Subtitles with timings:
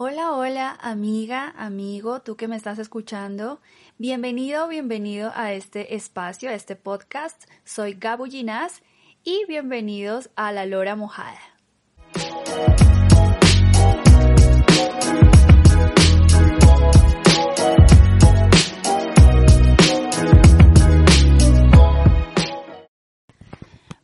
[0.00, 3.60] Hola, hola, amiga, amigo, tú que me estás escuchando.
[3.98, 7.50] Bienvenido, bienvenido a este espacio, a este podcast.
[7.64, 8.82] Soy Gabu Ginás
[9.24, 11.40] y bienvenidos a La Lora Mojada.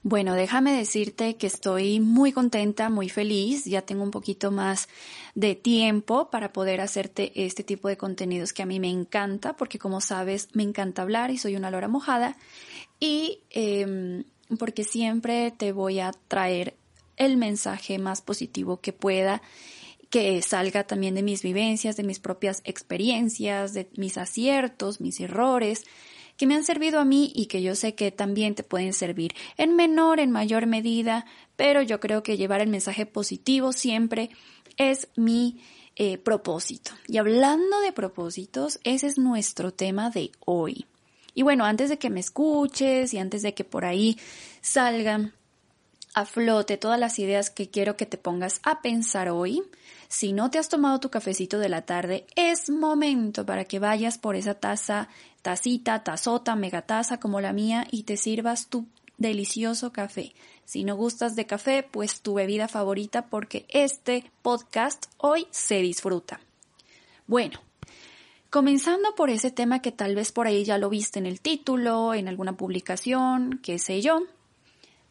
[0.06, 4.86] Bueno, déjame decirte que estoy muy contenta, muy feliz, ya tengo un poquito más
[5.34, 9.78] de tiempo para poder hacerte este tipo de contenidos que a mí me encanta, porque
[9.78, 12.36] como sabes, me encanta hablar y soy una lora mojada,
[13.00, 14.24] y eh,
[14.58, 16.76] porque siempre te voy a traer
[17.16, 19.40] el mensaje más positivo que pueda,
[20.10, 25.84] que salga también de mis vivencias, de mis propias experiencias, de mis aciertos, mis errores,
[26.36, 29.34] que me han servido a mí y que yo sé que también te pueden servir
[29.56, 31.26] en menor, en mayor medida,
[31.56, 34.30] pero yo creo que llevar el mensaje positivo siempre
[34.76, 35.60] es mi
[35.96, 36.90] eh, propósito.
[37.06, 40.86] Y hablando de propósitos, ese es nuestro tema de hoy.
[41.34, 44.18] Y bueno, antes de que me escuches y antes de que por ahí
[44.60, 45.32] salgan
[46.14, 49.62] a flote todas las ideas que quiero que te pongas a pensar hoy,
[50.14, 54.16] si no te has tomado tu cafecito de la tarde, es momento para que vayas
[54.16, 55.08] por esa taza,
[55.42, 58.86] tacita, tazota, megataza como la mía y te sirvas tu
[59.18, 60.32] delicioso café.
[60.64, 66.38] Si no gustas de café, pues tu bebida favorita porque este podcast hoy se disfruta.
[67.26, 67.58] Bueno,
[68.50, 72.14] comenzando por ese tema que tal vez por ahí ya lo viste en el título,
[72.14, 74.22] en alguna publicación, qué sé yo,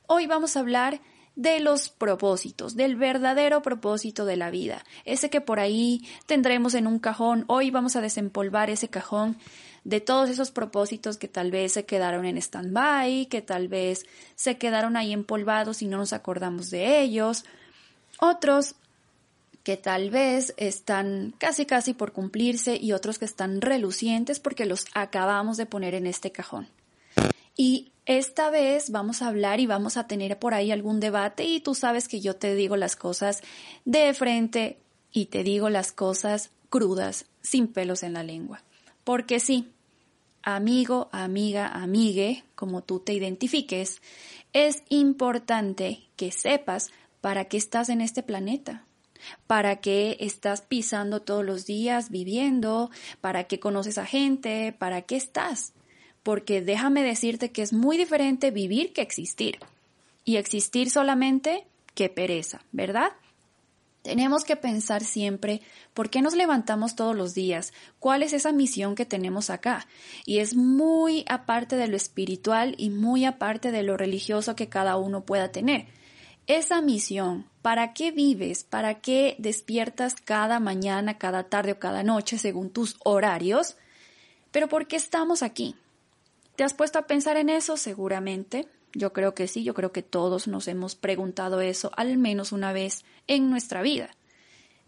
[0.07, 1.01] hoy vamos a hablar
[1.36, 6.88] de los propósitos, del verdadero propósito de la vida, ese que por ahí tendremos en
[6.88, 7.45] un cajón.
[7.48, 9.38] Hoy vamos a desempolvar ese cajón
[9.84, 14.58] de todos esos propósitos que tal vez se quedaron en stand-by, que tal vez se
[14.58, 17.44] quedaron ahí empolvados y no nos acordamos de ellos.
[18.20, 18.76] Otros
[19.64, 24.86] que tal vez están casi casi por cumplirse y otros que están relucientes porque los
[24.94, 26.67] acabamos de poner en este cajón.
[27.55, 31.61] Y esta vez vamos a hablar y vamos a tener por ahí algún debate y
[31.61, 33.41] tú sabes que yo te digo las cosas
[33.86, 34.77] de frente
[35.11, 38.63] y te digo las cosas crudas, sin pelos en la lengua.
[39.03, 39.71] Porque sí,
[40.42, 44.02] amigo, amiga, amigue, como tú te identifiques,
[44.52, 46.89] es importante que sepas
[47.21, 48.86] para qué estás en este planeta,
[49.47, 52.89] para qué estás pisando todos los días, viviendo,
[53.21, 55.73] para qué conoces a gente, para qué estás
[56.23, 59.60] porque déjame decirte que es muy diferente vivir que existir.
[60.26, 63.11] Y existir solamente que pereza, ¿verdad?
[64.04, 65.61] Tenemos que pensar siempre
[65.94, 69.88] por qué nos levantamos todos los días, cuál es esa misión que tenemos acá.
[70.26, 74.98] Y es muy aparte de lo espiritual y muy aparte de lo religioso que cada
[74.98, 75.88] uno pueda tener.
[76.48, 78.66] Esa misión, ¿para qué vives?
[78.66, 83.78] ¿Para qué despiertas cada mañana, cada tarde o cada noche según tus horarios?
[84.52, 85.76] Pero ¿por qué estamos aquí?
[86.55, 87.77] ¿Te has puesto a pensar en eso?
[87.77, 88.67] Seguramente.
[88.93, 92.73] Yo creo que sí, yo creo que todos nos hemos preguntado eso al menos una
[92.73, 94.11] vez en nuestra vida.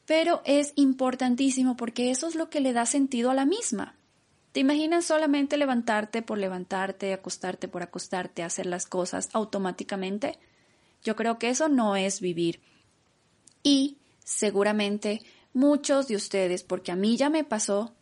[0.06, 3.96] Pero es importantísimo porque eso es lo que le da sentido a la misma.
[4.52, 10.38] ¿Te imaginas solamente levantarte por levantarte, acostarte por acostarte, hacer las cosas automáticamente?
[11.04, 12.62] Yo creo que eso no es vivir.
[13.64, 15.22] Y seguramente
[15.54, 17.96] muchos de ustedes, porque a mí ya me pasó,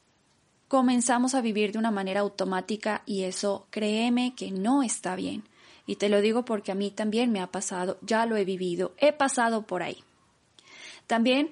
[0.68, 5.44] comenzamos a vivir de una manera automática y eso créeme que no está bien.
[5.85, 8.94] Y te lo digo porque a mí también me ha pasado, ya lo he vivido,
[8.97, 10.03] he pasado por ahí.
[11.07, 11.52] También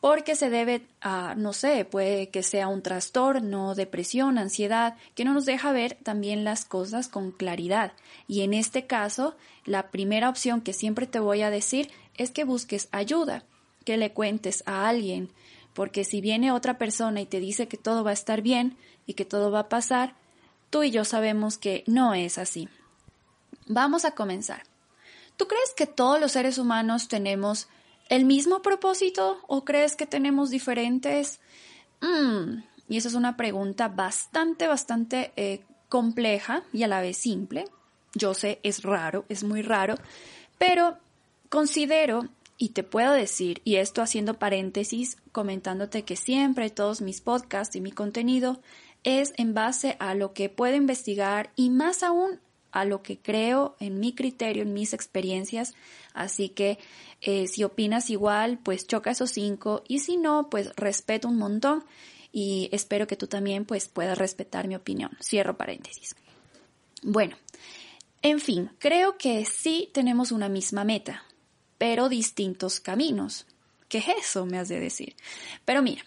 [0.00, 5.34] porque se debe a, no sé, puede que sea un trastorno, depresión, ansiedad, que no
[5.34, 7.92] nos deja ver también las cosas con claridad.
[8.26, 12.44] Y en este caso, la primera opción que siempre te voy a decir es que
[12.44, 13.44] busques ayuda,
[13.84, 15.30] que le cuentes a alguien,
[15.74, 18.76] porque si viene otra persona y te dice que todo va a estar bien
[19.06, 20.14] y que todo va a pasar,
[20.70, 22.68] tú y yo sabemos que no es así.
[23.66, 24.62] Vamos a comenzar.
[25.36, 27.68] ¿Tú crees que todos los seres humanos tenemos
[28.08, 31.40] el mismo propósito o crees que tenemos diferentes?
[32.00, 37.64] Mm, y esa es una pregunta bastante, bastante eh, compleja y a la vez simple.
[38.14, 39.94] Yo sé, es raro, es muy raro,
[40.58, 40.98] pero
[41.48, 42.28] considero
[42.62, 47.80] y te puedo decir, y esto haciendo paréntesis, comentándote que siempre todos mis podcasts y
[47.80, 48.60] mi contenido
[49.02, 52.38] es en base a lo que puedo investigar y más aún
[52.70, 55.72] a lo que creo en mi criterio, en mis experiencias.
[56.12, 56.78] Así que
[57.22, 61.82] eh, si opinas igual, pues choca esos cinco y si no, pues respeto un montón
[62.30, 65.12] y espero que tú también pues puedas respetar mi opinión.
[65.22, 66.14] Cierro paréntesis.
[67.02, 67.38] Bueno,
[68.20, 71.24] en fin, creo que sí tenemos una misma meta,
[71.80, 73.46] pero distintos caminos.
[73.88, 74.44] ¿Qué es eso?
[74.44, 75.16] Me has de decir.
[75.64, 76.04] Pero mira,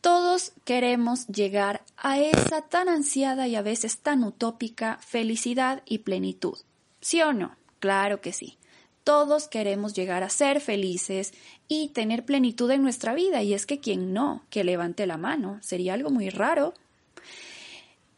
[0.00, 6.56] todos queremos llegar a esa tan ansiada y a veces tan utópica felicidad y plenitud.
[7.00, 7.56] ¿Sí o no?
[7.80, 8.56] Claro que sí.
[9.02, 11.34] Todos queremos llegar a ser felices
[11.66, 13.42] y tener plenitud en nuestra vida.
[13.42, 15.58] Y es que quien no, que levante la mano.
[15.60, 16.72] Sería algo muy raro.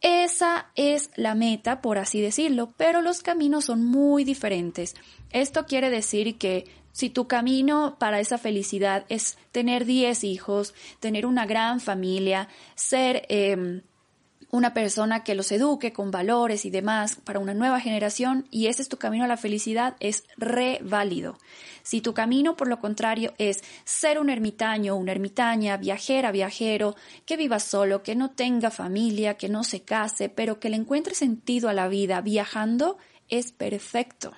[0.01, 4.95] Esa es la meta, por así decirlo, pero los caminos son muy diferentes.
[5.31, 11.25] Esto quiere decir que si tu camino para esa felicidad es tener 10 hijos, tener
[11.25, 13.81] una gran familia, ser eh,
[14.51, 18.81] una persona que los eduque con valores y demás para una nueva generación y ese
[18.81, 21.37] es tu camino a la felicidad, es re válido.
[21.83, 26.95] Si tu camino, por lo contrario, es ser un ermitaño, una ermitaña, viajera, viajero,
[27.25, 31.15] que viva solo, que no tenga familia, que no se case, pero que le encuentre
[31.15, 32.97] sentido a la vida viajando,
[33.29, 34.33] es perfecto.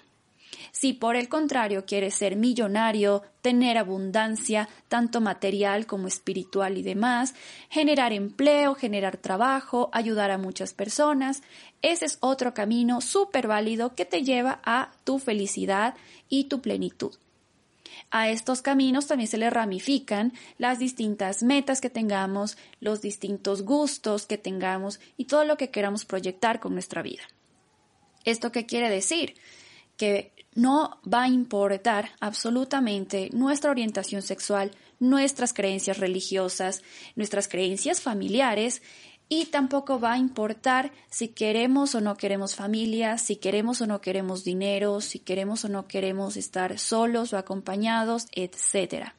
[0.73, 7.35] Si por el contrario quieres ser millonario, tener abundancia, tanto material como espiritual y demás,
[7.69, 11.43] generar empleo, generar trabajo, ayudar a muchas personas,
[11.83, 15.93] ese es otro camino súper válido que te lleva a tu felicidad
[16.27, 17.13] y tu plenitud.
[18.09, 24.25] A estos caminos también se le ramifican las distintas metas que tengamos, los distintos gustos
[24.25, 27.23] que tengamos y todo lo que queramos proyectar con nuestra vida.
[28.25, 29.35] ¿Esto qué quiere decir?
[29.97, 36.81] Que no va a importar absolutamente nuestra orientación sexual, nuestras creencias religiosas,
[37.15, 38.81] nuestras creencias familiares
[39.29, 44.01] y tampoco va a importar si queremos o no queremos familia, si queremos o no
[44.01, 49.13] queremos dinero, si queremos o no queremos estar solos o acompañados, etc.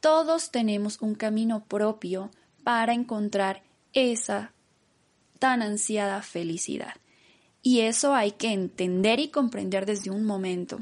[0.00, 2.30] Todos tenemos un camino propio
[2.62, 3.62] para encontrar
[3.92, 4.52] esa
[5.38, 6.94] tan ansiada felicidad.
[7.66, 10.78] Y eso hay que entender y comprender desde un momento.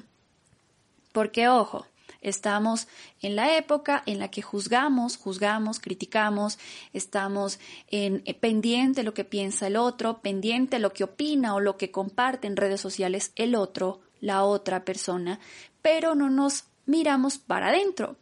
[1.12, 1.86] Porque, ojo,
[2.22, 2.88] estamos
[3.20, 6.58] en la época en la que juzgamos, juzgamos, criticamos,
[6.92, 11.60] estamos en eh, pendiente de lo que piensa el otro, pendiente lo que opina o
[11.60, 15.38] lo que comparte en redes sociales el otro, la otra persona,
[15.82, 18.16] pero no nos miramos para adentro.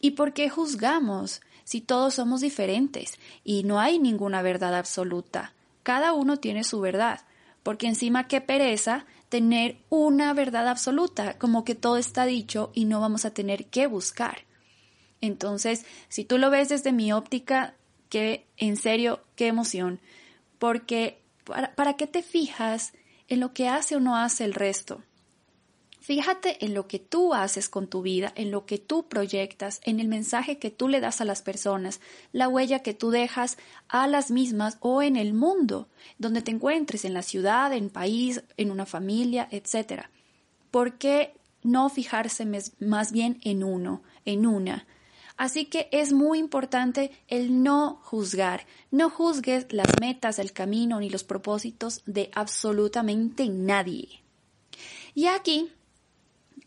[0.00, 3.12] ¿Y por qué juzgamos si todos somos diferentes
[3.44, 5.52] y no hay ninguna verdad absoluta?
[5.84, 7.20] Cada uno tiene su verdad
[7.66, 13.00] porque encima qué pereza tener una verdad absoluta, como que todo está dicho y no
[13.00, 14.44] vamos a tener que buscar.
[15.20, 17.74] Entonces, si tú lo ves desde mi óptica,
[18.08, 19.98] que en serio, qué emoción,
[20.60, 22.92] porque ¿para, ¿para qué te fijas
[23.26, 25.02] en lo que hace o no hace el resto?
[26.06, 29.98] Fíjate en lo que tú haces con tu vida, en lo que tú proyectas, en
[29.98, 32.00] el mensaje que tú le das a las personas,
[32.30, 33.58] la huella que tú dejas
[33.88, 38.44] a las mismas o en el mundo donde te encuentres, en la ciudad, en país,
[38.56, 40.04] en una familia, etc.
[40.70, 42.46] ¿Por qué no fijarse
[42.78, 44.86] más bien en uno, en una?
[45.36, 48.64] Así que es muy importante el no juzgar.
[48.92, 54.22] No juzgues las metas, el camino ni los propósitos de absolutamente nadie.
[55.12, 55.72] Y aquí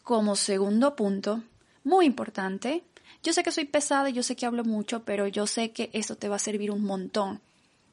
[0.10, 1.44] como segundo punto,
[1.84, 2.84] muy importante,
[3.22, 5.92] yo sé que soy pesada y yo sé que hablo mucho, pero yo sé que
[5.94, 7.42] esto te va a servir un montón.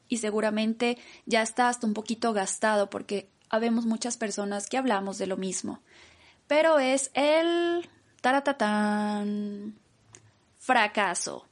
[0.09, 0.97] Y seguramente
[1.27, 5.79] ya está hasta un poquito gastado porque habemos muchas personas que hablamos de lo mismo.
[6.47, 7.87] Pero es el
[8.21, 9.75] taratatán
[10.57, 11.45] fracaso.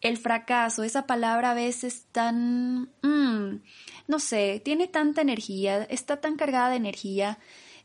[0.00, 3.60] El fracaso, esa palabra a veces tan, mm,
[4.06, 7.40] no sé, tiene tanta energía, está tan cargada de energía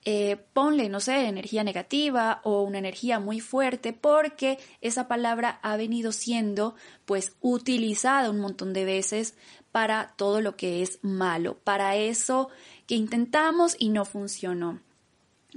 [0.08, 5.78] eh, ponle, no sé, energía negativa o una energía muy fuerte porque esa palabra ha
[5.78, 9.34] venido siendo pues utilizada un montón de veces
[9.72, 12.50] para todo lo que es malo, para eso
[12.86, 14.80] que intentamos y no funcionó.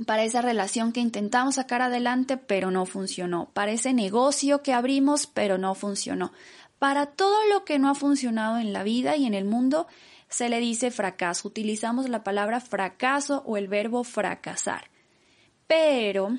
[0.06, 5.26] Para esa relación que intentamos sacar adelante pero no funcionó, para ese negocio que abrimos
[5.26, 6.32] pero no funcionó,
[6.78, 9.88] para todo lo que no ha funcionado en la vida y en el mundo
[10.28, 11.48] se le dice fracaso.
[11.48, 14.90] Utilizamos la palabra fracaso o el verbo fracasar.
[15.66, 16.38] Pero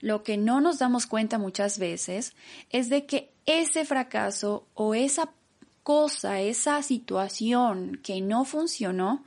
[0.00, 2.34] lo que no nos damos cuenta muchas veces
[2.70, 5.30] es de que ese fracaso o esa
[5.82, 9.22] cosa, esa situación que no funcionó,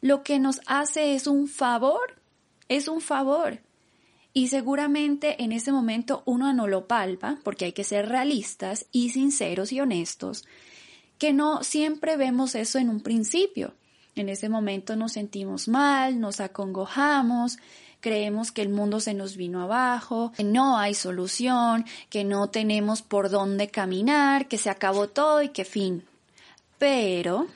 [0.00, 2.20] lo que nos hace es un favor,
[2.68, 3.60] es un favor.
[4.34, 9.10] Y seguramente en ese momento uno no lo palpa, porque hay que ser realistas y
[9.10, 10.44] sinceros y honestos,
[11.18, 13.74] que no siempre vemos eso en un principio.
[14.16, 17.58] En ese momento nos sentimos mal, nos acongojamos,
[18.00, 23.02] creemos que el mundo se nos vino abajo, que no hay solución, que no tenemos
[23.02, 26.04] por dónde caminar, que se acabó todo y que fin.
[26.78, 27.46] Pero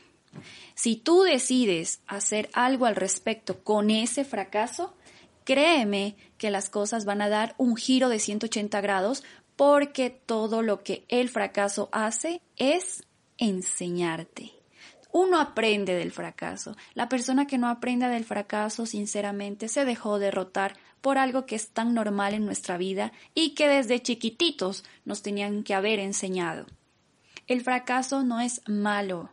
[0.75, 4.95] si tú decides hacer algo al respecto con ese fracaso,
[5.45, 9.25] créeme que las cosas van a dar un giro de 180 grados
[9.57, 13.03] porque todo lo que el fracaso hace es
[13.39, 14.53] enseñarte.
[15.11, 16.77] Uno aprende del fracaso.
[16.95, 21.71] La persona que no aprenda del fracaso, sinceramente, se dejó derrotar por algo que es
[21.71, 26.67] tan normal en nuestra vida y que desde chiquititos nos tenían que haber enseñado.
[27.47, 29.31] El fracaso no es malo.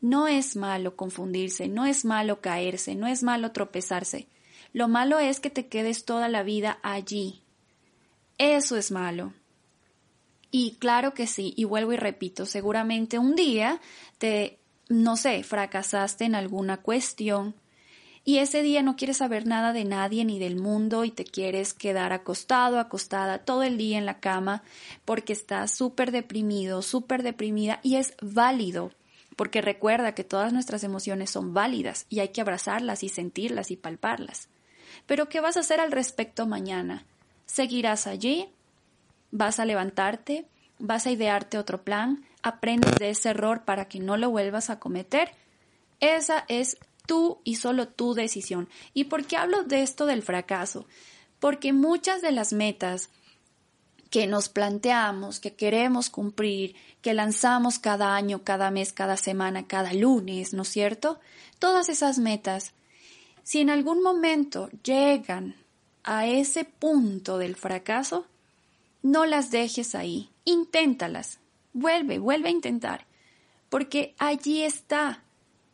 [0.00, 4.28] No es malo confundirse, no es malo caerse, no es malo tropezarse.
[4.72, 7.42] Lo malo es que te quedes toda la vida allí.
[8.38, 9.32] Eso es malo.
[10.50, 13.80] Y claro que sí, y vuelvo y repito, seguramente un día
[14.18, 17.54] te, no sé, fracasaste en alguna cuestión,
[18.28, 21.72] y ese día no quieres saber nada de nadie ni del mundo y te quieres
[21.72, 24.62] quedar acostado, acostada todo el día en la cama
[25.06, 28.92] porque estás súper deprimido, súper deprimida y es válido
[29.34, 33.76] porque recuerda que todas nuestras emociones son válidas y hay que abrazarlas y sentirlas y
[33.76, 34.50] palparlas.
[35.06, 37.06] Pero ¿qué vas a hacer al respecto mañana?
[37.46, 38.50] ¿Seguirás allí?
[39.30, 40.46] ¿Vas a levantarte?
[40.78, 42.24] ¿Vas a idearte otro plan?
[42.42, 45.32] ¿Aprendes de ese error para que no lo vuelvas a cometer?
[46.00, 48.68] Esa es tú y solo tu decisión.
[48.94, 50.86] ¿Y por qué hablo de esto del fracaso?
[51.40, 53.10] Porque muchas de las metas
[54.10, 59.92] que nos planteamos, que queremos cumplir, que lanzamos cada año, cada mes, cada semana, cada
[59.92, 61.20] lunes, ¿no es cierto?
[61.58, 62.72] Todas esas metas,
[63.42, 65.56] si en algún momento llegan
[66.04, 68.26] a ese punto del fracaso,
[69.10, 71.40] no las dejes ahí, inténtalas,
[71.72, 73.06] vuelve, vuelve a intentar,
[73.70, 75.22] porque allí está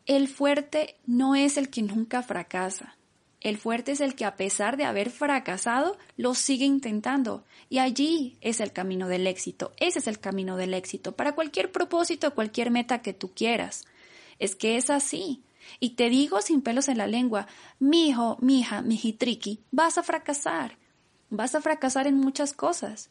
[0.06, 2.98] el fuerte no es el que nunca fracasa.
[3.40, 7.44] El fuerte es el que a pesar de haber fracasado, lo sigue intentando.
[7.70, 9.72] Y allí es el camino del éxito.
[9.78, 13.86] Ese es el camino del éxito para cualquier propósito, cualquier meta que tú quieras.
[14.38, 15.42] Es que es así.
[15.80, 17.46] Y te digo sin pelos en la lengua,
[17.78, 20.76] mi hijo, mi hija, mi hijitriqui, vas a fracasar.
[21.30, 23.10] Vas a fracasar en muchas cosas.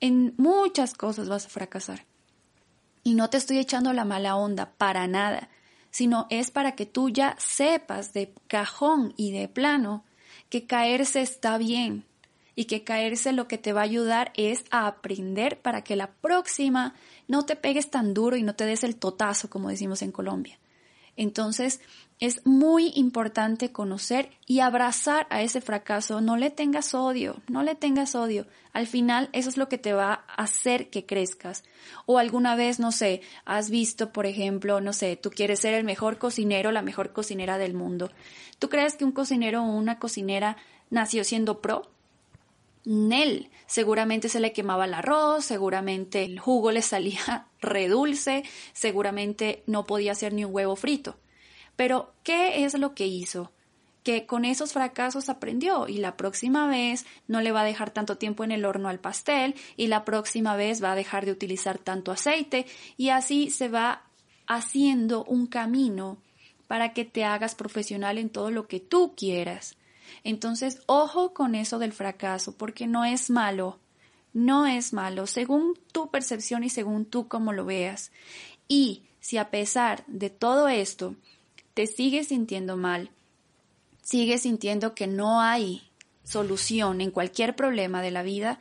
[0.00, 2.06] En muchas cosas vas a fracasar.
[3.02, 5.48] Y no te estoy echando la mala onda, para nada
[5.90, 10.04] sino es para que tú ya sepas de cajón y de plano
[10.48, 12.04] que caerse está bien
[12.54, 16.10] y que caerse lo que te va a ayudar es a aprender para que la
[16.10, 16.94] próxima
[17.28, 20.58] no te pegues tan duro y no te des el totazo, como decimos en Colombia.
[21.16, 21.80] Entonces,
[22.20, 26.20] es muy importante conocer y abrazar a ese fracaso.
[26.20, 28.46] No le tengas odio, no le tengas odio.
[28.74, 31.64] Al final, eso es lo que te va a hacer que crezcas.
[32.04, 35.84] O alguna vez, no sé, has visto, por ejemplo, no sé, tú quieres ser el
[35.84, 38.10] mejor cocinero, la mejor cocinera del mundo.
[38.58, 40.58] ¿Tú crees que un cocinero o una cocinera
[40.90, 41.90] nació siendo pro?
[42.84, 49.84] Nel, seguramente se le quemaba el arroz, seguramente el jugo le salía redulce, seguramente no
[49.84, 51.18] podía hacer ni un huevo frito.
[51.76, 53.52] Pero, ¿qué es lo que hizo?
[54.02, 58.16] Que con esos fracasos aprendió y la próxima vez no le va a dejar tanto
[58.16, 61.78] tiempo en el horno al pastel y la próxima vez va a dejar de utilizar
[61.78, 64.04] tanto aceite y así se va
[64.46, 66.18] haciendo un camino
[66.66, 69.76] para que te hagas profesional en todo lo que tú quieras.
[70.24, 73.78] Entonces, ojo con eso del fracaso, porque no es malo,
[74.32, 78.12] no es malo, según tu percepción y según tú como lo veas.
[78.68, 81.14] Y si a pesar de todo esto
[81.74, 83.10] te sigues sintiendo mal,
[84.02, 85.82] sigues sintiendo que no hay
[86.24, 88.60] solución en cualquier problema de la vida,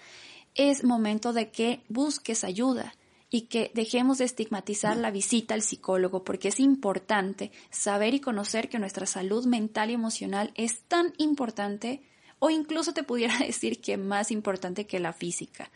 [0.55, 2.95] es momento de que busques ayuda
[3.29, 8.69] y que dejemos de estigmatizar la visita al psicólogo, porque es importante saber y conocer
[8.69, 12.01] que nuestra salud mental y emocional es tan importante,
[12.39, 15.69] o incluso te pudiera decir que más importante que la física.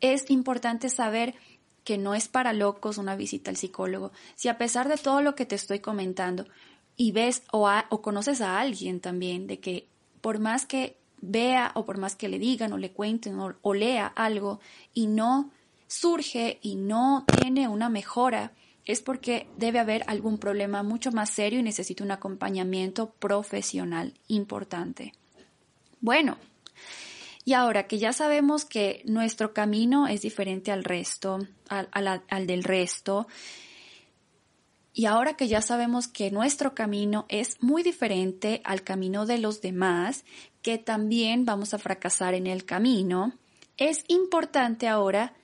[0.00, 1.34] Es importante saber
[1.82, 4.12] que no es para locos una visita al psicólogo.
[4.36, 6.46] Si a pesar de todo lo que te estoy comentando,
[6.96, 9.88] y ves o, o conoces a alguien también, de que
[10.20, 14.06] por más que vea o por más que le digan o le cuenten o lea
[14.06, 14.60] algo
[14.92, 15.50] y no
[15.94, 18.52] surge y no tiene una mejora,
[18.84, 25.12] es porque debe haber algún problema mucho más serio y necesita un acompañamiento profesional importante.
[26.00, 26.36] Bueno,
[27.44, 31.88] y ahora que ya sabemos que nuestro camino es diferente al resto, al,
[32.28, 33.26] al del resto,
[34.92, 39.60] y ahora que ya sabemos que nuestro camino es muy diferente al camino de los
[39.60, 40.24] demás,
[40.62, 43.32] que también vamos a fracasar en el camino,
[43.76, 45.34] es importante ahora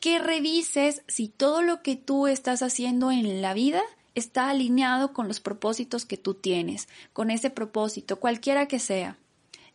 [0.00, 3.82] que revises si todo lo que tú estás haciendo en la vida
[4.14, 9.18] está alineado con los propósitos que tú tienes, con ese propósito, cualquiera que sea.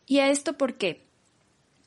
[0.06, 1.06] ¿Y a esto por qué?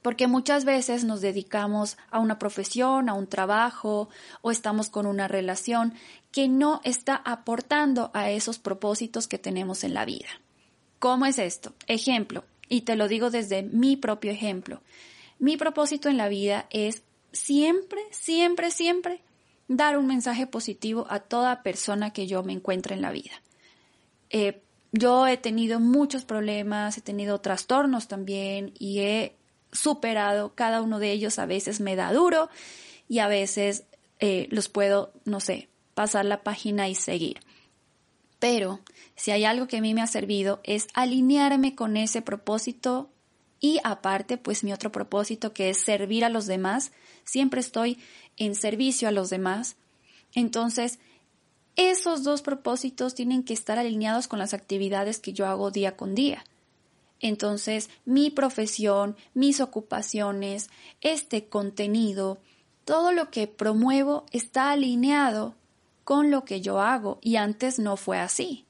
[0.02, 4.10] Porque muchas veces nos dedicamos a una profesión, a un trabajo
[4.42, 5.94] o estamos con una relación
[6.32, 10.30] que no está aportando a esos propósitos que tenemos en la vida.
[11.00, 11.74] ¿Cómo es esto?
[11.88, 14.84] Ejemplo, Y te lo digo desde mi propio ejemplo.
[15.40, 19.22] Mi propósito en la vida es siempre, siempre, siempre
[19.68, 23.42] dar un mensaje positivo a toda persona que yo me encuentre en la vida.
[24.30, 29.36] Eh, yo he tenido muchos problemas, he tenido trastornos también y he
[29.72, 31.38] superado cada uno de ellos.
[31.38, 32.50] A veces me da duro
[33.08, 33.84] y a veces
[34.20, 37.40] eh, los puedo, no sé, pasar la página y seguir.
[38.40, 38.80] Pero
[39.16, 43.12] si hay algo que a mí me ha servido es alinearme con ese propósito
[43.60, 46.92] y aparte, pues mi otro propósito que es servir a los demás.
[47.24, 48.00] Siempre estoy
[48.38, 49.76] en servicio a los demás.
[50.34, 51.00] Entonces,
[51.76, 56.16] esos dos propósitos tienen que estar alineados con las actividades que yo hago día con
[56.16, 56.44] día.
[57.20, 60.70] Entonces, mi profesión, mis ocupaciones,
[61.02, 62.38] este contenido,
[62.86, 65.56] todo lo que promuevo está alineado
[66.06, 68.66] con lo que yo hago y antes no fue así.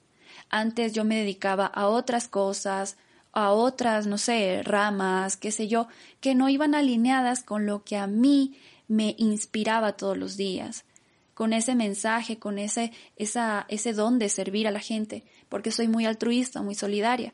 [0.49, 2.97] Antes yo me dedicaba a otras cosas,
[3.31, 5.87] a otras, no sé, ramas, qué sé yo,
[6.19, 8.57] que no iban alineadas con lo que a mí
[8.87, 10.85] me inspiraba todos los días,
[11.33, 15.87] con ese mensaje, con ese, esa, ese don de servir a la gente, porque soy
[15.87, 17.33] muy altruista, muy solidaria.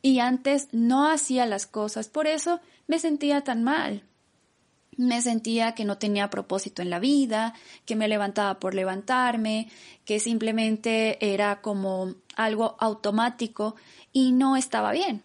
[0.00, 4.04] Y antes no hacía las cosas, por eso me sentía tan mal,
[4.96, 7.54] me sentía que no tenía propósito en la vida,
[7.84, 9.68] que me levantaba por levantarme,
[10.04, 13.76] que simplemente era como algo automático
[14.16, 15.22] y no estaba bien.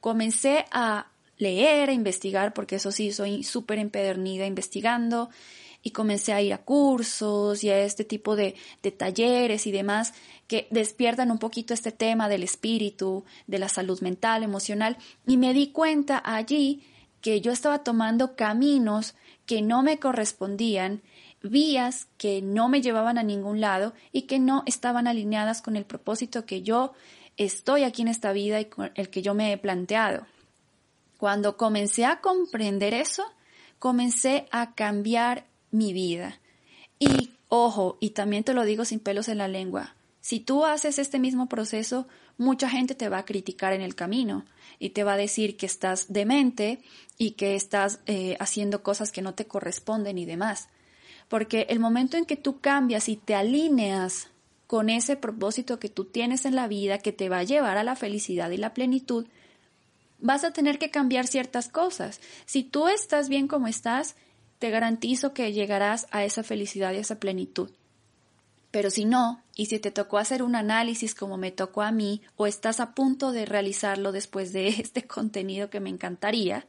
[0.00, 1.06] Comencé a
[1.36, 5.30] leer, a investigar, porque eso sí, soy súper empedernida investigando,
[5.84, 10.14] y comencé a ir a cursos y a este tipo de, de talleres y demás
[10.48, 15.54] que despiertan un poquito este tema del espíritu, de la salud mental, emocional, y me
[15.54, 16.82] di cuenta allí
[17.20, 19.14] que yo estaba tomando caminos
[19.46, 21.02] que no me correspondían,
[21.40, 25.84] vías que no me llevaban a ningún lado y que no estaban alineadas con el
[25.84, 26.94] propósito que yo
[27.38, 30.26] estoy aquí en esta vida y con el que yo me he planteado.
[31.16, 33.24] Cuando comencé a comprender eso,
[33.78, 36.40] comencé a cambiar mi vida.
[36.98, 40.98] Y ojo, y también te lo digo sin pelos en la lengua, si tú haces
[40.98, 44.44] este mismo proceso, mucha gente te va a criticar en el camino
[44.78, 46.80] y te va a decir que estás demente
[47.16, 50.68] y que estás eh, haciendo cosas que no te corresponden y demás.
[51.28, 54.28] Porque el momento en que tú cambias y te alineas
[54.68, 57.84] con ese propósito que tú tienes en la vida que te va a llevar a
[57.84, 59.26] la felicidad y la plenitud,
[60.20, 62.20] vas a tener que cambiar ciertas cosas.
[62.44, 64.14] Si tú estás bien como estás,
[64.58, 67.70] te garantizo que llegarás a esa felicidad y a esa plenitud.
[68.70, 72.20] Pero si no, y si te tocó hacer un análisis como me tocó a mí,
[72.36, 76.66] o estás a punto de realizarlo después de este contenido que me encantaría,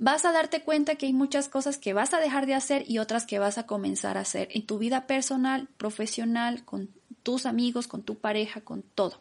[0.00, 2.98] vas a darte cuenta que hay muchas cosas que vas a dejar de hacer y
[2.98, 6.95] otras que vas a comenzar a hacer en tu vida personal, profesional, con
[7.26, 9.18] tus amigos, con tu pareja, con todo.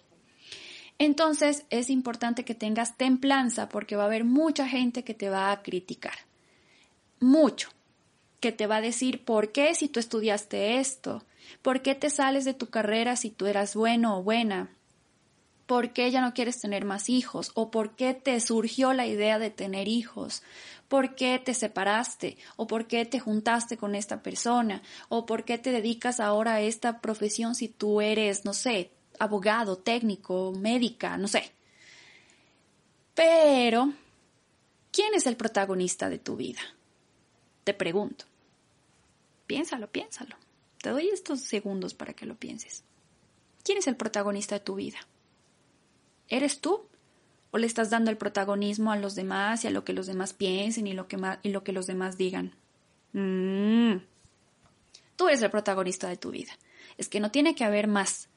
[0.99, 5.51] Entonces es importante que tengas templanza porque va a haber mucha gente que te va
[5.51, 6.13] a criticar.
[7.19, 7.69] Mucho.
[8.39, 11.25] Que te va a decir, ¿por qué si tú estudiaste esto?
[11.63, 14.69] ¿Por qué te sales de tu carrera si tú eras bueno o buena?
[15.65, 17.49] ¿Por qué ya no quieres tener más hijos?
[17.55, 20.43] ¿O por qué te surgió la idea de tener hijos?
[20.87, 22.37] ¿Por qué te separaste?
[22.57, 24.81] ¿O por qué te juntaste con esta persona?
[25.09, 29.77] ¿O por qué te dedicas ahora a esta profesión si tú eres, no sé, abogado,
[29.77, 31.51] técnico, médica, no sé?
[33.15, 33.93] Pero,
[34.91, 36.61] ¿quién es el protagonista de tu vida?
[37.63, 38.25] Te pregunto.
[39.47, 40.35] Piénsalo, piénsalo.
[40.81, 42.83] Te doy estos segundos para que lo pienses.
[43.63, 44.99] ¿Quién es el protagonista de tu vida?
[46.27, 46.85] ¿Eres tú?
[47.55, 50.33] ¿O le estás dando el protagonismo a los demás y a lo que los demás
[50.33, 52.53] piensen y lo que, y lo que los demás digan?
[53.13, 54.03] Mm.
[55.15, 56.51] Tú eres el protagonista de tu vida.
[56.97, 58.27] Es que no tiene que haber más.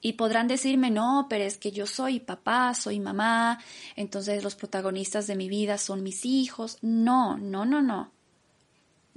[0.00, 3.58] Y podrán decirme, no, pero es que yo soy papá, soy mamá,
[3.96, 6.78] entonces los protagonistas de mi vida son mis hijos.
[6.82, 8.12] No, no, no, no.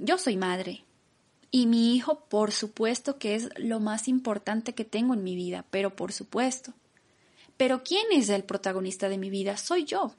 [0.00, 0.82] Yo soy madre,
[1.52, 5.64] y mi hijo, por supuesto que es lo más importante que tengo en mi vida,
[5.70, 6.74] pero por supuesto.
[7.56, 9.56] Pero ¿quién es el protagonista de mi vida?
[9.56, 10.14] Soy yo.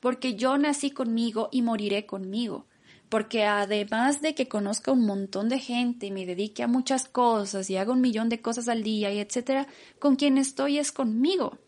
[0.00, 2.66] Porque yo nací conmigo y moriré conmigo.
[3.08, 7.70] Porque además de que conozca un montón de gente y me dedique a muchas cosas
[7.70, 11.58] y haga un millón de cosas al día y etcétera, con quien estoy es conmigo.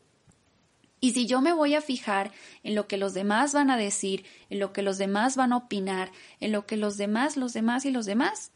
[1.00, 4.24] Y si yo me voy a fijar en lo que los demás van a decir,
[4.50, 7.84] en lo que los demás van a opinar, en lo que los demás, los demás
[7.84, 8.50] y los demás,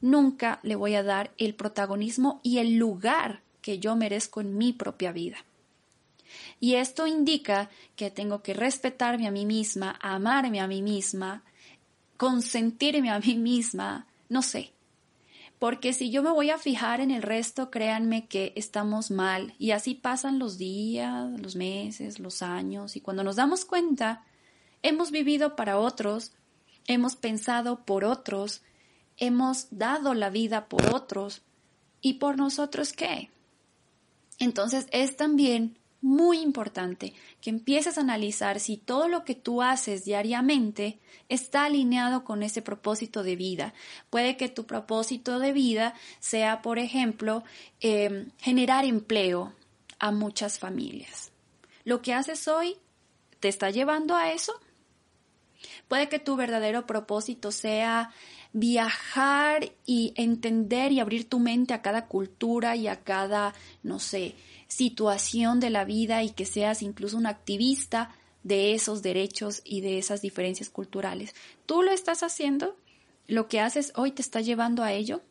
[0.00, 4.72] nunca le voy a dar el protagonismo y el lugar que yo merezco en mi
[4.72, 5.38] propia vida.
[6.60, 11.42] Y esto indica que tengo que respetarme a mí misma, amarme a mí misma,
[12.16, 14.72] consentirme a mí misma, no sé.
[15.58, 19.54] Porque si yo me voy a fijar en el resto, créanme que estamos mal.
[19.58, 22.96] Y así pasan los días, los meses, los años.
[22.96, 24.24] Y cuando nos damos cuenta,
[24.82, 26.32] hemos vivido para otros,
[26.86, 28.62] hemos pensado por otros,
[29.16, 31.42] hemos dado la vida por otros.
[32.00, 33.30] ¿Y por nosotros qué?
[34.38, 40.04] Entonces es también muy importante que empieces a analizar si todo lo que tú haces
[40.04, 43.74] diariamente está alineado con ese propósito de vida.
[44.10, 47.42] Puede que tu propósito de vida sea, por ejemplo,
[47.80, 49.54] em, generar empleo
[49.98, 51.32] a muchas familias.
[51.84, 52.76] ¿Lo que haces hoy
[53.40, 54.52] te está llevando a eso?
[55.88, 58.10] Puede que tu verdadero propósito sea
[58.52, 64.34] viajar y entender y abrir tu mente a cada cultura y a cada, no sé,
[64.68, 68.10] situación de la vida y que seas incluso un activista
[68.42, 71.34] de esos derechos y de esas diferencias culturales.
[71.66, 72.76] ¿Tú lo estás haciendo?
[73.26, 75.22] ¿Lo que haces hoy te está llevando a ello?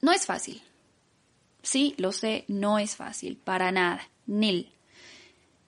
[0.00, 0.62] No es fácil.
[1.62, 4.70] Sí, lo sé, no es fácil, para nada, nil.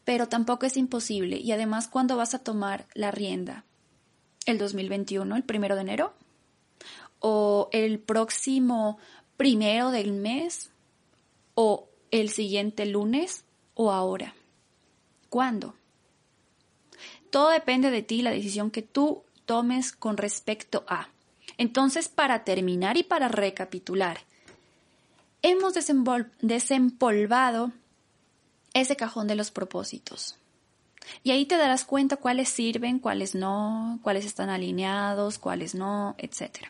[0.04, 1.38] Pero tampoco es imposible.
[1.38, 3.64] Y además, ¿cuándo vas a tomar la rienda?
[4.44, 6.12] ¿El 2021, el primero de enero?
[7.20, 8.98] ¿O el próximo
[9.36, 10.70] primero del mes?
[11.54, 14.34] ¿O el siguiente lunes o ahora?
[15.28, 15.74] ¿Cuándo?
[17.30, 21.08] Todo depende de ti, la decisión que tú tomes con respecto a.
[21.58, 24.18] Entonces, para terminar y para recapitular,
[25.42, 25.74] hemos
[26.40, 27.72] desempolvado
[28.74, 30.36] ese cajón de los propósitos.
[31.22, 36.68] Y ahí te darás cuenta cuáles sirven, cuáles no, cuáles están alineados, cuáles no, etc.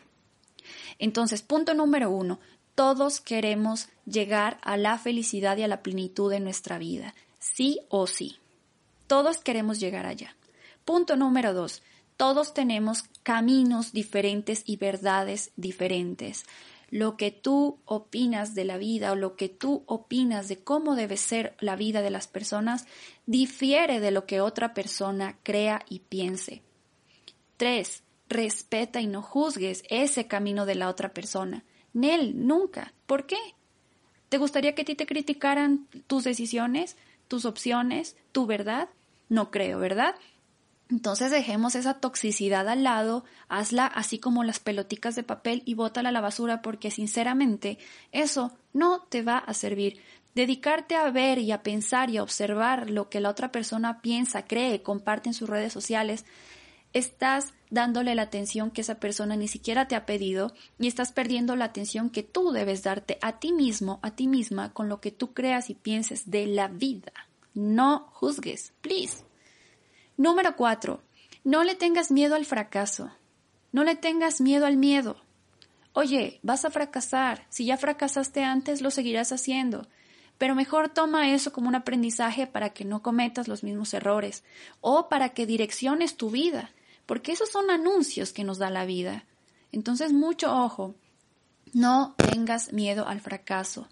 [0.99, 2.39] Entonces, punto número uno,
[2.75, 8.07] todos queremos llegar a la felicidad y a la plenitud de nuestra vida, sí o
[8.07, 8.37] sí.
[9.07, 10.35] Todos queremos llegar allá.
[10.85, 11.81] Punto número dos.
[12.17, 16.45] Todos tenemos caminos diferentes y verdades diferentes.
[16.89, 21.17] Lo que tú opinas de la vida o lo que tú opinas de cómo debe
[21.17, 22.85] ser la vida de las personas
[23.25, 26.61] difiere de lo que otra persona crea y piense.
[27.57, 31.63] Tres, respeta y no juzgues ese camino de la otra persona.
[31.93, 32.93] Nel, nunca.
[33.05, 33.37] ¿Por qué?
[34.29, 38.89] ¿Te gustaría que a ti te criticaran tus decisiones, tus opciones, tu verdad?
[39.29, 40.15] No creo, ¿verdad?
[40.89, 46.09] Entonces dejemos esa toxicidad al lado, hazla así como las peloticas de papel y bótala
[46.09, 47.77] a la basura porque sinceramente
[48.13, 50.01] eso no te va a servir.
[50.33, 54.45] Dedicarte a ver y a pensar y a observar lo que la otra persona piensa,
[54.45, 56.25] cree, comparte en sus redes sociales,
[56.93, 61.55] estás dándole la atención que esa persona ni siquiera te ha pedido y estás perdiendo
[61.55, 65.11] la atención que tú debes darte a ti mismo, a ti misma, con lo que
[65.11, 67.11] tú creas y pienses de la vida.
[67.53, 69.23] No juzgues, please.
[70.15, 71.01] Número cuatro,
[71.43, 73.11] no le tengas miedo al fracaso.
[73.71, 75.17] No le tengas miedo al miedo.
[75.93, 77.45] Oye, vas a fracasar.
[77.49, 79.87] Si ya fracasaste antes, lo seguirás haciendo.
[80.37, 84.43] Pero mejor toma eso como un aprendizaje para que no cometas los mismos errores
[84.81, 86.71] o para que direcciones tu vida
[87.07, 89.25] porque esos son anuncios que nos da la vida.
[89.71, 90.93] Entonces, mucho ojo,
[91.73, 93.87] no tengas miedo al fracaso.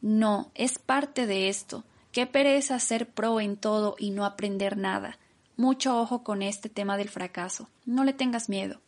[0.00, 1.84] No, es parte de esto.
[2.12, 5.18] Qué pereza ser pro en todo y no aprender nada.
[5.56, 7.68] Mucho ojo con este tema del fracaso.
[7.84, 8.80] No le tengas miedo.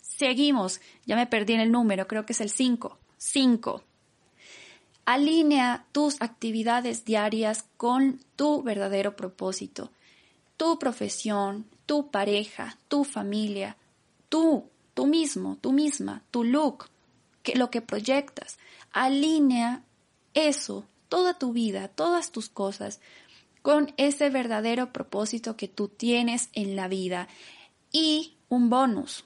[0.00, 0.80] Seguimos.
[1.06, 2.98] Ya me perdí en el número, creo que es el 5.
[3.16, 3.82] 5.
[5.04, 9.90] Alinea tus actividades diarias con tu verdadero propósito.
[10.56, 13.78] Tu profesión, tu pareja, tu familia,
[14.28, 16.90] tú, tú mismo, tú misma, tu look,
[17.42, 18.58] que lo que proyectas.
[18.92, 19.82] Alinea
[20.34, 23.00] eso, toda tu vida, todas tus cosas,
[23.62, 27.26] con ese verdadero propósito que tú tienes en la vida.
[27.90, 29.24] Y un bonus.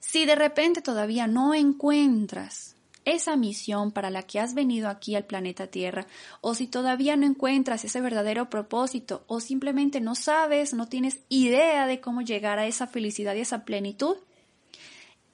[0.00, 2.74] Si de repente todavía no encuentras
[3.08, 6.06] esa misión para la que has venido aquí al planeta Tierra,
[6.40, 11.86] o si todavía no encuentras ese verdadero propósito, o simplemente no sabes, no tienes idea
[11.86, 14.16] de cómo llegar a esa felicidad y esa plenitud,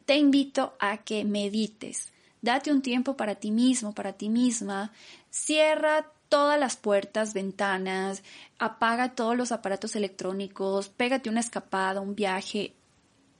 [0.07, 2.13] te invito a que medites.
[2.43, 4.93] Date un tiempo para ti mismo, para ti misma.
[5.31, 8.23] Cierra todas las puertas, ventanas,
[8.59, 12.75] apaga todos los aparatos electrónicos, pégate una escapada, un viaje.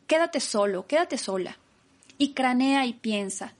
[0.07, 1.59] Quédate solo, quédate sola.
[2.17, 3.53] Y cranea y piensa,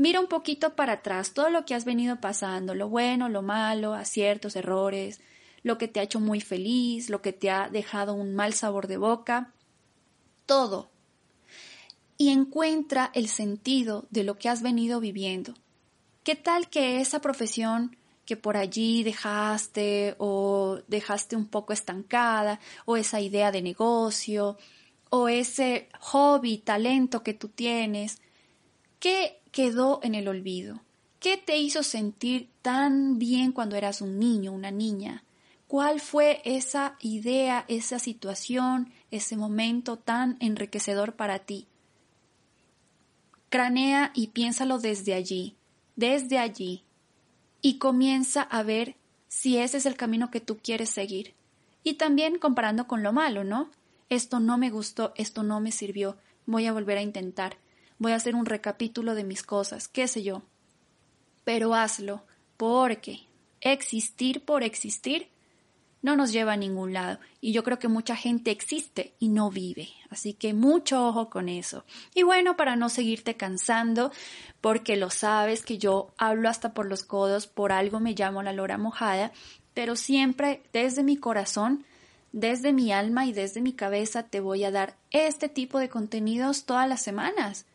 [0.00, 3.92] Mira un poquito para atrás todo lo que has venido pasando, lo bueno, lo malo,
[3.92, 5.20] aciertos, errores,
[5.62, 8.86] lo que te ha hecho muy feliz, lo que te ha dejado un mal sabor
[8.86, 9.52] de boca,
[10.46, 10.90] todo.
[12.16, 15.52] Y encuentra el sentido de lo que has venido viviendo.
[16.24, 22.96] ¿Qué tal que esa profesión que por allí dejaste o dejaste un poco estancada o
[22.96, 24.56] esa idea de negocio
[25.10, 28.18] o ese hobby, talento que tú tienes,
[29.00, 30.80] ¿Qué quedó en el olvido?
[31.18, 35.24] ¿Qué te hizo sentir tan bien cuando eras un niño, una niña?
[35.68, 41.66] ¿Cuál fue esa idea, esa situación, ese momento tan enriquecedor para ti?
[43.50, 45.56] Cranea y piénsalo desde allí,
[45.94, 46.84] desde allí,
[47.62, 48.96] y comienza a ver
[49.28, 51.34] si ese es el camino que tú quieres seguir.
[51.84, 53.70] Y también comparando con lo malo, ¿no?
[54.08, 57.58] Esto no me gustó, esto no me sirvió, voy a volver a intentar,
[58.00, 60.42] voy a hacer un recapítulo de mis cosas, qué sé yo.
[61.44, 62.24] Pero hazlo,
[62.56, 63.20] porque
[63.60, 65.28] existir por existir
[66.02, 67.18] no nos lleva a ningún lado.
[67.42, 69.90] Y yo creo que mucha gente existe y no vive.
[70.08, 71.84] Así que mucho ojo con eso.
[72.14, 74.10] Y bueno, para no seguirte cansando,
[74.62, 78.54] porque lo sabes que yo hablo hasta por los codos, por algo me llamo la
[78.54, 79.30] lora mojada,
[79.74, 81.84] pero siempre desde mi corazón,
[82.32, 86.64] desde mi alma y desde mi cabeza te voy a dar este tipo de contenidos
[86.64, 87.66] todas las semanas.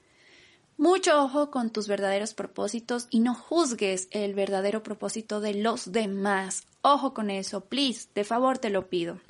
[0.78, 6.64] Mucho ojo con tus verdaderos propósitos y no juzgues el verdadero propósito de los demás.
[6.82, 9.22] Ojo con eso, please, de favor te lo pido.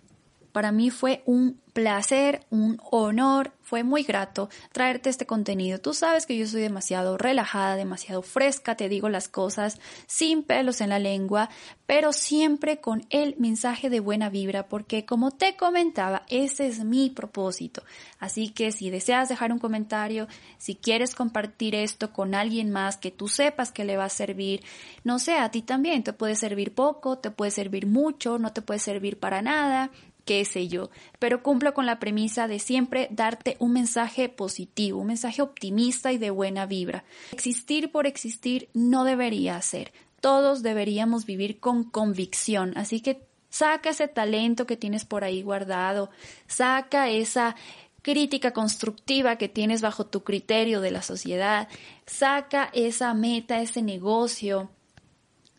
[0.56, 5.82] Para mí fue un placer, un honor, fue muy grato traerte este contenido.
[5.82, 10.80] Tú sabes que yo soy demasiado relajada, demasiado fresca, te digo las cosas sin pelos
[10.80, 11.50] en la lengua,
[11.86, 17.10] pero siempre con el mensaje de buena vibra, porque como te comentaba, ese es mi
[17.10, 17.84] propósito.
[18.18, 23.12] Así que si deseas dejar un comentario, si quieres compartir esto con alguien más que
[23.12, 24.64] tú sepas que le va a servir,
[25.04, 28.62] no sé, a ti también te puede servir poco, te puede servir mucho, no te
[28.62, 29.92] puede servir para nada,
[30.26, 35.08] qué sé yo, pero cumplo con la premisa de siempre darte un mensaje positivo, un
[35.08, 37.06] mensaje optimista y de buena vibra.
[37.32, 39.94] Existir por existir no debería ser.
[40.20, 46.10] Todos deberíamos vivir con convicción, así que saca ese talento que tienes por ahí guardado,
[46.48, 47.56] saca esa
[48.02, 51.68] crítica constructiva que tienes bajo tu criterio de la sociedad,
[52.08, 54.70] saca esa meta, ese negocio,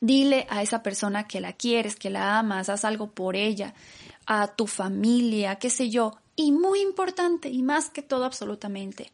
[0.01, 3.75] dile a esa persona que la quieres, que la amas, haz algo por ella
[4.27, 9.13] a tu familia, qué sé yo, y muy importante, y más que todo absolutamente,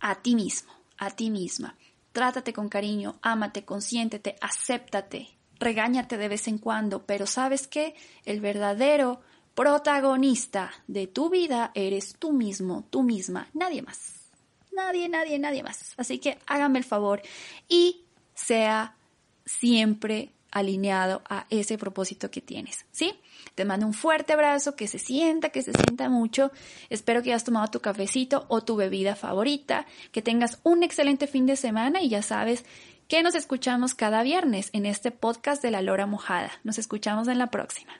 [0.00, 1.76] a ti mismo, a ti misma.
[2.12, 8.40] Trátate con cariño, ámate, consiéntete, acéptate, regáñate de vez en cuando, pero sabes que el
[8.40, 9.20] verdadero
[9.54, 14.14] protagonista de tu vida eres tú mismo, tú misma, nadie más.
[14.72, 15.94] Nadie, nadie, nadie más.
[15.96, 17.20] Así que hágame el favor
[17.68, 18.96] y sea
[19.44, 23.14] siempre alineado a ese propósito que tienes, ¿sí?
[23.54, 26.50] Te mando un fuerte abrazo, que se sienta, que se sienta mucho.
[26.88, 31.46] Espero que hayas tomado tu cafecito o tu bebida favorita, que tengas un excelente fin
[31.46, 32.64] de semana y ya sabes
[33.08, 36.52] que nos escuchamos cada viernes en este podcast de la Lora Mojada.
[36.62, 37.92] Nos escuchamos en la próxima.